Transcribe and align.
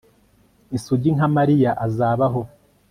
isugi 0.77 1.09
nka 1.15 1.27
mariya, 1.37 1.71
azabaho 1.85 2.41